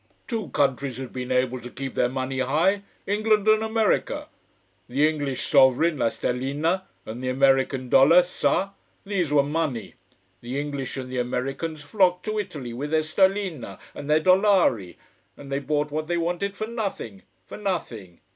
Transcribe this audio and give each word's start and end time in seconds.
Two 0.27 0.47
countries 0.49 0.97
had 0.97 1.13
been 1.13 1.31
able 1.31 1.61
to 1.61 1.69
keep 1.69 1.93
their 1.93 2.09
money 2.09 2.39
high 2.39 2.81
England 3.05 3.47
and 3.47 3.61
America. 3.63 4.29
The 4.89 5.07
English 5.07 5.43
sovereign 5.43 5.99
la 5.99 6.07
sterlina 6.07 6.85
and 7.05 7.23
the 7.23 7.29
American 7.29 7.87
dollar 7.87 8.23
sa, 8.23 8.71
these 9.05 9.31
were 9.31 9.43
money. 9.43 9.93
The 10.41 10.59
English 10.59 10.97
and 10.97 11.11
the 11.11 11.19
Americans 11.19 11.83
flocked 11.83 12.25
to 12.25 12.39
Italy, 12.39 12.73
with 12.73 12.89
their 12.89 13.03
sterline 13.03 13.77
and 13.93 14.09
their 14.09 14.19
dollari, 14.21 14.95
and 15.37 15.51
they 15.51 15.59
bought 15.59 15.91
what 15.91 16.07
they 16.07 16.17
wanted 16.17 16.55
for 16.57 16.65
nothing, 16.65 17.21
for 17.45 17.57
nothing. 17.57 18.21